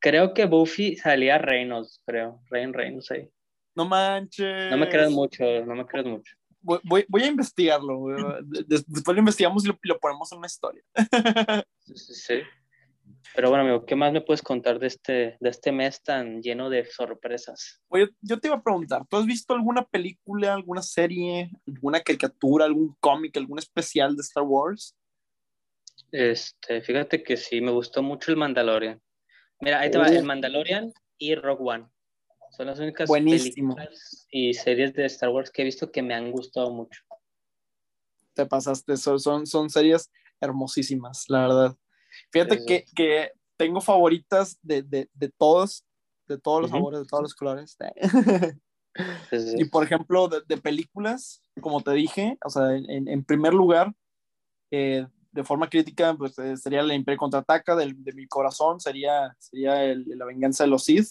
[0.00, 2.42] Creo que Buffy salía Reynolds, creo.
[2.50, 3.30] Reyn Reynolds ahí.
[3.74, 4.70] No manches.
[4.70, 6.34] No me creas mucho, no me creas mucho.
[6.60, 8.06] Voy, voy, a investigarlo.
[8.44, 10.82] Después lo investigamos y lo, lo ponemos en una historia.
[11.78, 12.42] sí, sí.
[13.34, 16.70] Pero bueno, amigo, ¿qué más me puedes contar de este, de este mes tan lleno
[16.70, 17.80] de sorpresas?
[17.88, 22.64] Oye, yo te iba a preguntar, ¿tú has visto alguna película, alguna serie, alguna caricatura,
[22.64, 24.96] algún cómic, algún especial de Star Wars?
[26.10, 29.00] Este, fíjate que sí, me gustó mucho el Mandalorian.
[29.60, 31.88] Mira, ahí te va, el Mandalorian y Rogue One.
[32.56, 36.30] Son las únicas películas y series de Star Wars que he visto que me han
[36.30, 37.02] gustado mucho.
[38.34, 40.10] Te pasaste, son, son, son series
[40.40, 41.76] hermosísimas, la verdad.
[42.32, 45.84] Fíjate que, que, tengo favoritas de, de, de, todos,
[46.28, 47.76] de todos los sabores, de todos los colores.
[49.58, 53.92] y por ejemplo, de, películas, como te dije, o sea, en, en primer lugar,
[54.70, 59.36] eh, de forma crítica, pues eh, sería el Imperio Contraataca de, de mi corazón, sería,
[59.38, 61.08] sería el, la venganza de los Sith.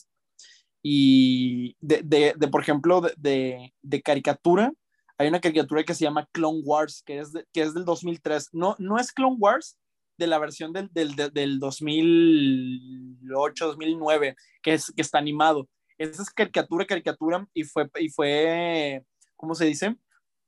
[0.84, 4.72] Y de, de, de por ejemplo, de, de, caricatura,
[5.18, 8.50] hay una caricatura que se llama Clone Wars, que es, que es del 2003.
[8.54, 9.78] No, no es Clone Wars
[10.18, 15.68] de la versión del, del, del 2008, 2009, que, es, que está animado.
[15.98, 19.04] Esa es caricatura, caricatura, y fue, y fue
[19.36, 19.96] ¿cómo se dice?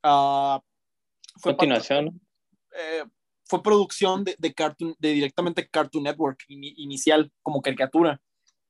[0.04, 0.60] Uh,
[1.38, 2.20] fue Continuación.
[2.76, 3.04] Eh,
[3.46, 8.22] fue producción de, de, Cartoon, de directamente Cartoon Network inicial, como caricatura.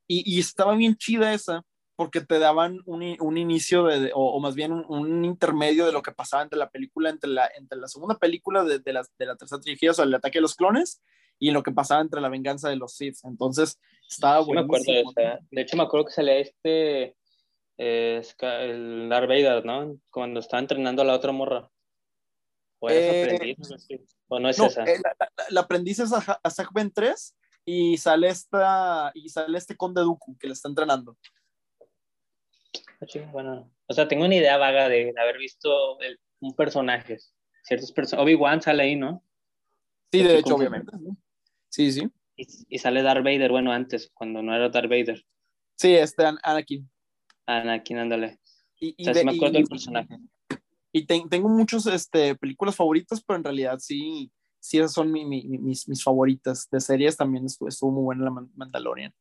[0.07, 1.63] Y, y, estaba bien chida esa,
[1.99, 5.91] porque te daban un, un inicio, de, o, o, más bien un, un, intermedio de
[5.91, 9.05] lo que pasaba entre la película, entre la, entre la segunda película de, de, la,
[9.17, 11.03] de la tercera trilogía, o sea, el ataque de los clones,
[11.39, 13.17] y lo que pasaba entre la venganza de los Sith.
[13.25, 14.61] Entonces, estaba bueno.
[14.61, 15.39] me acuerdo de, esa.
[15.51, 17.17] de hecho, me acuerdo que salía este,
[17.77, 18.23] eh,
[18.61, 19.97] el Darth Vader, ¿no?
[20.09, 21.69] Cuando estaba entrenando a la otra morra.
[22.79, 23.57] ¿O eh, aprendiz?
[24.29, 24.85] ¿O no es esa?
[24.85, 27.35] Eh, la, la, la, aprendiz es a, a Zack Ben 3
[27.65, 31.17] y sale, esta, y sale este Conde Dooku que le está entrenando.
[33.01, 37.17] Ah, bueno, o sea, tengo una idea vaga de, haber visto el, un personaje,
[37.63, 38.23] ciertos personajes.
[38.25, 39.23] Obi-Wan sale ahí, ¿no?
[40.11, 40.91] Sí, de hecho, obviamente.
[41.69, 42.07] Sí, sí.
[42.35, 45.23] Y, y, sale Darth Vader, bueno, antes, cuando no era Darth Vader.
[45.75, 46.89] Sí, este Anakin.
[47.45, 48.39] Anakin, ándale.
[48.79, 50.17] Y, y o sea, de, sí me acuerdo del personaje
[50.91, 55.25] y te, tengo muchas este, películas favoritas, pero en realidad sí, sí esas son mi,
[55.25, 56.67] mi, mis, mis, favoritas.
[56.71, 59.13] De series también estuvo, estuvo, muy buena la Mandalorian.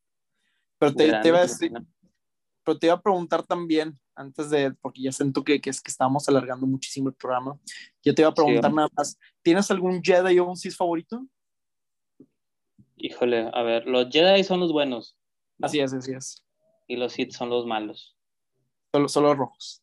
[0.78, 1.72] Pero te, te, iba a decir,
[2.68, 5.90] pero te iba a preguntar también, antes de, porque ya siento que, que, es que
[5.90, 7.58] estamos alargando muchísimo el programa,
[8.04, 11.24] yo te iba a preguntar sí, nada más, ¿tienes algún Jedi o un Sith favorito?
[12.96, 15.16] Híjole, a ver, los Jedi son los buenos.
[15.62, 16.44] Así es, así es.
[16.86, 18.18] Y los Sith son los malos.
[18.92, 19.82] Solo, solo rojos.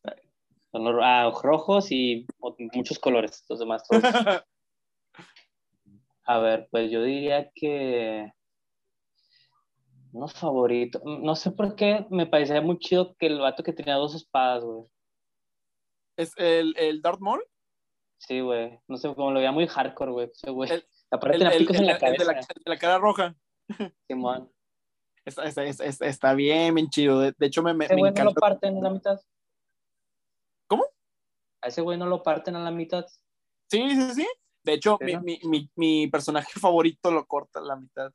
[0.70, 2.24] Son los ah, rojos y
[2.72, 4.00] muchos colores, los demás todos.
[6.24, 8.32] A ver, pues yo diría que
[10.16, 11.00] no favorito.
[11.04, 14.64] No sé por qué me parecía muy chido que el vato que tenía dos espadas,
[14.64, 14.84] güey.
[16.16, 17.44] ¿Es el, el Darth Maul?
[18.18, 18.80] Sí, güey.
[18.88, 20.30] No sé, como lo veía muy hardcore, güey.
[20.32, 20.70] Ese güey.
[20.70, 22.24] El, el, el, en la cabeza.
[22.24, 23.36] De la, de la, cara roja.
[24.08, 24.50] Simón.
[25.24, 27.20] Está, está, está, está, bien, bien chido.
[27.20, 29.20] De, de hecho, me, me, ¿Ese güey no lo parten en la mitad?
[30.66, 30.84] ¿Cómo?
[31.60, 33.04] A ese güey no lo parten a la mitad.
[33.68, 34.26] Sí, sí, sí.
[34.62, 35.20] De hecho, ¿Sí, no?
[35.20, 38.12] mi, mi, mi, personaje favorito lo corta a la mitad.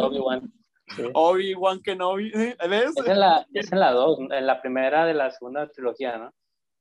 [0.00, 0.52] Obi-Wan.
[0.96, 1.02] Sí.
[1.12, 2.30] Obi-Wan Kenobi.
[2.30, 2.92] ¿Ves?
[2.96, 6.18] Es en la 2, es en, la dos, en la primera de la segunda trilogía,
[6.18, 6.32] ¿no?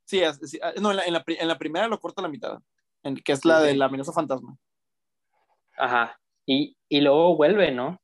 [0.05, 2.23] Sí, es, sí ah, no, en la, en, la, en la, primera lo corta a
[2.23, 2.59] la mitad,
[3.03, 4.57] en, que es la sí, de la amenaza fantasma.
[5.77, 6.17] Ajá.
[6.45, 7.99] Y, y luego vuelve, ¿no?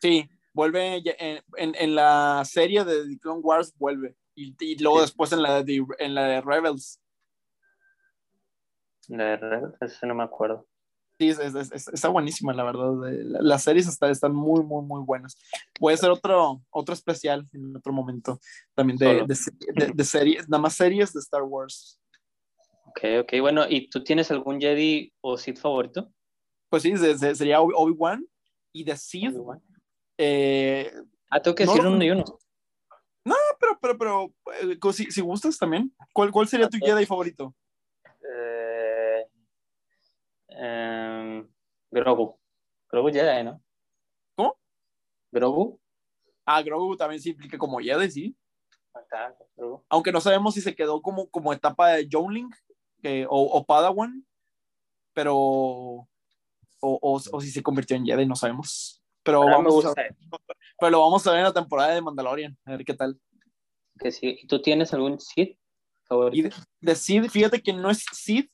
[0.00, 4.14] Sí, vuelve en, en, en la serie de The Clone Wars, vuelve.
[4.34, 7.00] Y, y luego después en la, de, en la de Rebels.
[9.08, 10.66] La de Rebels, eso no me acuerdo.
[11.18, 12.92] Sí, es, es, es, está buenísima, la verdad.
[13.40, 15.36] Las series está, están muy, muy, muy buenas.
[15.78, 18.40] Puede ser otro, otro especial en otro momento
[18.74, 22.00] también de, de, de, series, nada más series de Star Wars.
[22.86, 26.10] Ok, ok, bueno, ¿y tú tienes algún Jedi o Sith favorito?
[26.68, 28.26] Pues sí, sería Obi-Wan
[28.72, 29.34] y de Sith.
[30.18, 30.92] Eh,
[31.30, 32.24] ah, tengo que no, decir uno y uno.
[33.24, 34.34] No, pero, pero, pero,
[34.72, 35.94] eh, si, si, gustas también.
[36.12, 37.54] ¿Cuál, cuál sería tu Jedi favorito?
[38.04, 39.26] Eh,
[40.48, 40.91] eh,
[41.92, 42.38] Grogu.
[42.90, 43.62] Grogu Jedi, ¿no?
[44.34, 44.58] ¿Cómo?
[45.30, 45.80] Grogu.
[46.44, 48.36] Ah, Grogu también se implica como Jedi, sí.
[49.54, 49.84] Grogu.
[49.88, 52.50] Aunque no sabemos si se quedó como, como etapa de Jourling
[53.02, 54.26] eh, o, o, Padawan,
[55.12, 55.36] pero.
[55.36, 56.08] O,
[56.80, 59.02] o, o, si se convirtió en Jedi, no sabemos.
[59.22, 59.94] Pero Ahora vamos a.
[59.94, 63.20] Pero lo vamos a ver en la temporada de Mandalorian, a ver qué tal.
[63.98, 64.40] Que sí.
[64.48, 65.58] ¿Tú tienes algún Sith
[66.04, 66.48] favorito?
[66.48, 68.50] Y de, de Sith, fíjate que no es Sith,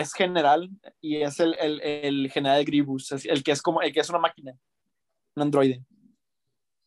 [0.00, 0.70] es general
[1.00, 4.18] y es el, el, el general Grievous, el que es como el que es una
[4.18, 4.56] máquina,
[5.34, 5.84] un androide.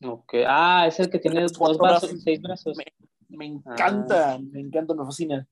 [0.04, 2.78] Ok, ah, es el que tiene dos brazos, brazos, seis brazos.
[2.78, 2.86] Me,
[3.28, 4.40] me encanta, ah.
[4.40, 5.48] me encanta, me fascina.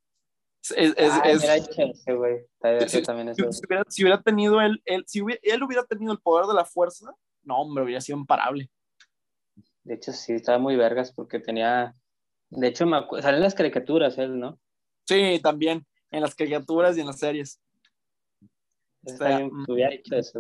[0.75, 2.87] Es, es, ah, mira.
[2.87, 6.11] Si, también si, si, hubiera, si, hubiera, tenido él, él, si hubiera, él hubiera tenido
[6.11, 8.69] el poder de la fuerza, no, hombre, hubiera sido imparable.
[9.83, 11.95] De hecho, sí, estaba muy vergas porque tenía.
[12.49, 13.21] De hecho, me acu...
[13.21, 14.59] salen las caricaturas él, ¿no?
[15.05, 17.59] Sí, también, en las caricaturas y en las series.
[19.03, 19.51] Está bien,
[20.11, 20.39] eso,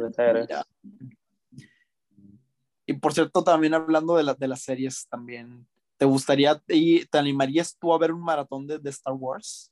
[2.85, 5.65] Y por cierto, también hablando de, de las series, también,
[5.97, 9.71] ¿te gustaría y te animarías tú a ver un maratón de, de Star Wars?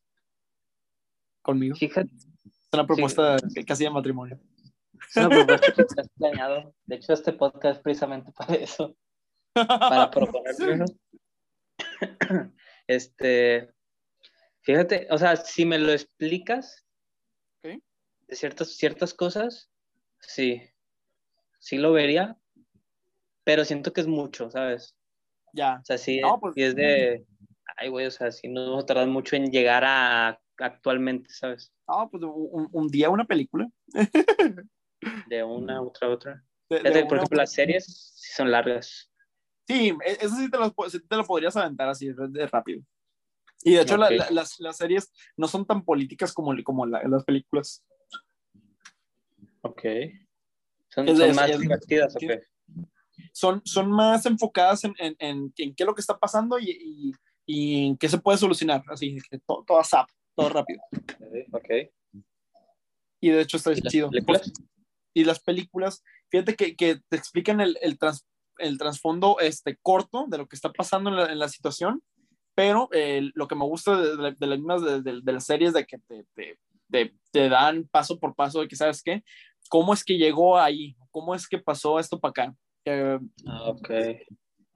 [1.42, 1.76] Conmigo.
[1.76, 2.10] Fíjate.
[2.16, 4.40] Es una propuesta casi de matrimonio.
[5.10, 6.74] Es una propuesta que has planeado.
[6.86, 8.96] De hecho, este podcast es precisamente para eso.
[9.54, 10.86] Para proponerlo.
[12.88, 13.74] Este,
[14.66, 16.84] fíjate, o sea, si me lo explicas
[17.64, 19.70] de ciertas, ciertas cosas,
[20.20, 20.62] sí,
[21.60, 22.38] sí lo vería,
[23.44, 24.96] pero siento que es mucho, ¿sabes?
[25.54, 25.78] Ya.
[25.82, 27.24] O sea, sí, pues, y es de,
[27.78, 31.72] ay, güey, o sea, si no tardan mucho en llegar a actualmente, ¿sabes?
[31.88, 33.70] No, pues un, día una película.
[35.28, 36.44] de una, otra, otra.
[36.68, 39.12] por ejemplo, las series sí son largas.
[39.68, 42.82] Sí, e, eso sí te lo, te lo podrías aventar así de rápido.
[43.64, 47.84] Y de hecho, las, las, series no son tan políticas como, como las películas.
[49.62, 49.82] Ok.
[50.90, 52.24] Son, son más divertidas, ok.
[53.32, 57.12] Son, son más enfocadas en, en, en, qué es lo que está pasando y, y,
[57.46, 58.84] y en qué se puede solucionar.
[58.88, 60.82] Así, que todo, todo zap, todo rápido.
[61.52, 61.90] Ok.
[63.20, 64.10] Y de hecho está chido.
[65.14, 67.98] y las películas, fíjate que, que te explican el, el,
[68.60, 72.04] el trasfondo este, corto de lo que está pasando en la, en la situación,
[72.56, 75.86] pero eh, lo que me gusta de, de, las mismas de, de, las series de
[75.86, 76.26] que te,
[76.90, 79.24] te, te, dan paso por paso de que, ¿sabes qué?
[79.70, 80.96] ¿Cómo es que llegó ahí?
[81.12, 82.56] ¿Cómo es que pasó esto para acá?
[82.86, 83.88] Eh, ah, ok.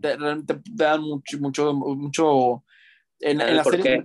[0.02, 0.18] Te,
[0.72, 2.64] dan mucho, mucho, mucho...
[3.22, 4.04] En, en la serie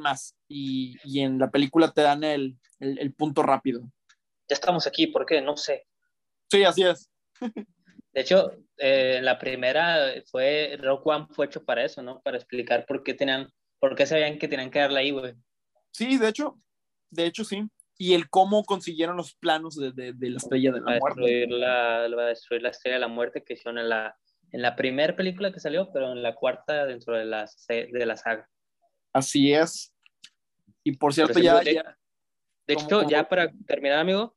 [0.00, 3.82] más y, y, en la película te dan el, el, el punto rápido.
[4.48, 5.40] Ya estamos aquí, ¿por qué?
[5.40, 5.86] No sé.
[6.50, 7.08] Sí, así es.
[8.16, 12.22] De hecho, eh, la primera fue, Rock One fue hecho para eso, ¿no?
[12.22, 15.34] Para explicar por qué tenían, por qué sabían que tenían que darle ahí, güey.
[15.90, 16.58] Sí, de hecho,
[17.10, 17.68] de hecho sí.
[17.98, 21.20] Y el cómo consiguieron los planos de, de, la estrella de la muerte.
[21.20, 24.16] Destruir la, va a destruir la estrella de la muerte que hicieron en la,
[24.50, 28.16] en la primera película que salió, pero en la cuarta dentro de la, de la
[28.16, 28.48] saga.
[29.12, 29.94] Así es.
[30.82, 31.98] Y por cierto, ya, ya...
[32.66, 34.34] De hecho, ya para terminar, amigo,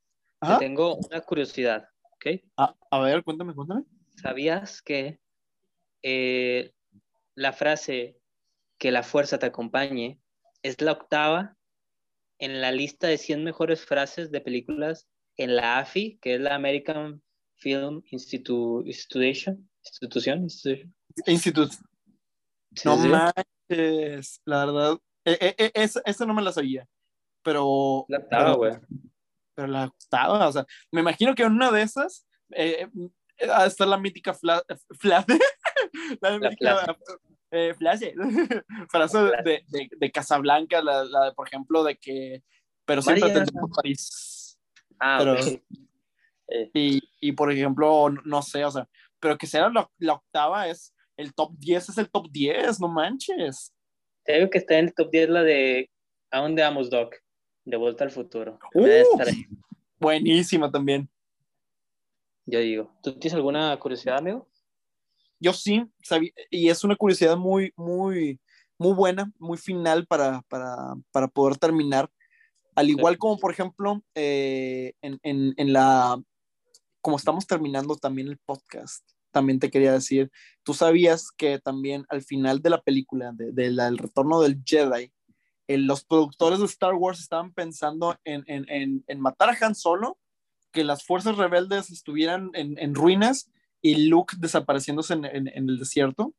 [0.60, 1.88] tengo una curiosidad.
[2.58, 3.84] A, ver, cuéntame, cuéntame.
[4.22, 5.20] ¿Sabías que
[6.04, 6.74] eh,
[7.36, 8.18] la frase
[8.78, 10.20] que la fuerza te acompañe
[10.62, 11.58] es la octava
[12.40, 16.56] en la lista de 100 mejores frases de películas en la AFI, que es la
[16.56, 17.22] American
[17.56, 19.70] Film Institution?
[19.84, 20.48] Institución.
[21.26, 21.76] Institute.
[22.86, 24.98] no manches, la verdad.
[25.26, 26.88] E, e, e, esa, no me la sabía.
[27.44, 28.06] Pero.
[28.08, 28.74] La octava, güey
[29.60, 32.88] pero la octava, o sea, me imagino que en una de esas eh,
[33.38, 34.64] está la mítica fla,
[35.04, 35.26] la,
[36.40, 36.98] mítica
[37.52, 37.74] eh,
[38.90, 42.42] frase de, de, de, Casablanca, la, la de, por ejemplo, de que,
[42.86, 44.58] pero siempre por París.
[44.98, 45.36] Ah, pero,
[46.48, 46.72] eh.
[46.74, 48.88] y, y, por ejemplo, no, sé, o sea,
[49.20, 52.88] pero que sea la, la, octava es, el top 10 es el top 10, no
[52.88, 53.74] manches.
[54.24, 55.92] Te digo que está en el top 10 la de
[56.32, 57.16] ¿A dónde vamos, Doc?
[57.70, 58.58] De Vuelta al Futuro.
[58.74, 58.84] Uh,
[60.00, 61.08] buenísima también.
[62.48, 64.50] Yo digo, ¿tú tienes alguna curiosidad, amigo?
[65.40, 68.40] Yo sí, sabía, y es una curiosidad muy, muy,
[68.80, 72.10] muy buena, muy final para, para, para poder terminar.
[72.74, 76.20] Al igual como, por ejemplo, eh, en, en, en, la,
[77.02, 80.32] como estamos terminando también el podcast, también te quería decir,
[80.64, 85.14] tú sabías que también al final de la película, del de, de retorno del Jedi,
[85.78, 90.18] los productores de Star Wars estaban pensando en, en, en, matar a Han Solo,
[90.72, 93.52] que las fuerzas rebeldes estuvieran en, ruinas
[93.82, 96.34] y Luke desapareciéndose en, el desierto.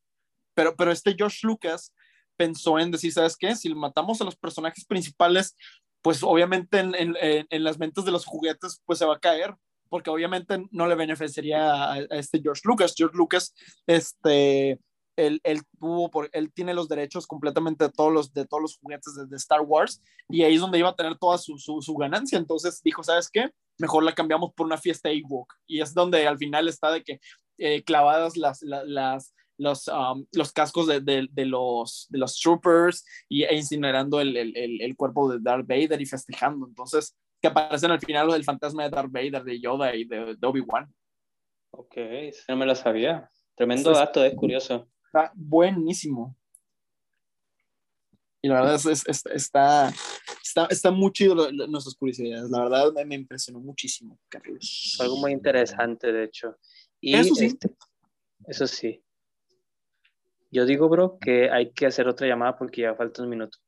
[0.54, 1.94] Pero, pero este George Lucas
[2.36, 3.54] pensó en decir, ¿sabes qué?
[3.54, 5.56] Si matamos a los personajes principales,
[6.02, 9.54] pues obviamente en, las mentes de los juguetes, pues se va a caer,
[9.88, 12.94] porque obviamente no le beneficiaría a, a este George Lucas.
[12.96, 13.54] George Lucas,
[13.86, 14.80] este,
[15.16, 18.78] él, él, tuvo por, él tiene los derechos completamente de todos los, de todos los
[18.78, 22.38] juguetes de, Star Wars y ahí es donde iba a tener toda su, su, ganancia.
[22.38, 23.50] Entonces dijo, ¿sabes qué?
[23.78, 25.52] Mejor la cambiamos por una fiesta Ewok.
[25.66, 27.20] Y es donde al final está de que
[27.58, 33.04] eh, clavadas las, las, los, um, los cascos de, de, de, los, de los troopers
[33.28, 36.66] y, e incinerando el, el, el, cuerpo de Darth Vader y festejando.
[36.66, 40.92] Entonces, que aparecen al final el fantasma de Darth Vader, de Yoda y de, Obi-Wan.
[41.72, 41.96] Ok,
[42.48, 43.30] no me lo sabía.
[43.54, 44.88] Tremendo dato, es curioso.
[45.12, 46.36] Está buenísimo.
[48.40, 49.92] Y la verdad es, está,
[50.40, 52.48] está, está muy chido nuestras curiosidades.
[52.48, 54.96] La verdad me, impresionó muchísimo, Carlos.
[55.00, 56.56] Algo muy interesante, de hecho.
[57.00, 57.46] Y eso sí.
[57.46, 57.74] Este,
[58.46, 59.02] eso sí.
[60.52, 63.58] Yo digo, bro, que hay que hacer otra llamada porque ya falta un minuto.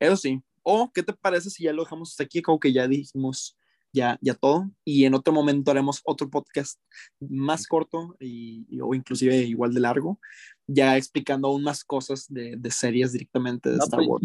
[0.00, 0.42] Eso sí.
[0.62, 2.40] O, ¿qué te parece si ya lo dejamos hasta aquí?
[2.40, 3.58] Como que ya dijimos,
[3.96, 4.70] ya, ya todo.
[4.84, 6.78] Y en otro momento haremos otro podcast
[7.18, 10.20] más corto y, o inclusive igual de largo,
[10.66, 14.24] ya explicando aún más cosas de, de series directamente de Star pues, Wars.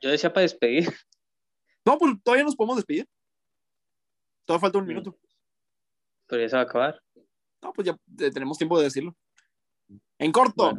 [0.00, 0.92] Yo, decía para despedir.
[1.84, 3.08] No, pues todavía nos podemos despedir.
[4.44, 4.88] Todavía falta un mm.
[4.88, 5.18] minuto.
[6.26, 7.02] Pero ya se va a acabar.
[7.62, 7.98] No, pues ya
[8.30, 9.16] tenemos tiempo de decirlo.
[10.18, 10.76] En corto.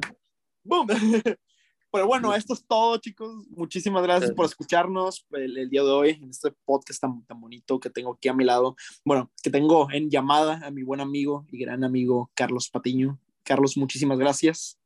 [0.64, 0.88] ¡Boom!
[1.92, 3.48] Pero bueno, esto es todo, chicos.
[3.50, 7.90] Muchísimas gracias por escucharnos el, día de hoy en este podcast tan, tan bonito que
[7.90, 8.76] tengo aquí a mi lado.
[9.04, 13.20] Bueno, que tengo en llamada a mi buen amigo y gran amigo Carlos Patiño.
[13.44, 14.80] Carlos, muchísimas gracias.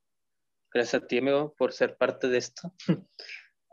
[0.73, 2.73] Gracias a ti, amigo, por ser parte de esto.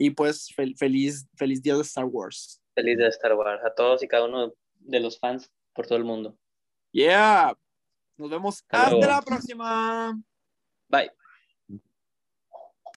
[0.03, 2.62] Y pues feliz, feliz día de Star Wars.
[2.74, 5.99] Feliz día de Star Wars a todos y cada uno de los fans por todo
[5.99, 6.39] el mundo.
[6.91, 7.55] Yeah.
[8.16, 10.18] Nos vemos hasta la próxima.
[10.89, 11.11] Bye.